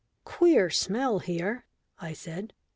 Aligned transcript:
"Queer 0.25 0.71
smell 0.71 1.19
here," 1.19 1.67
I 1.99 2.13
said. 2.13 2.53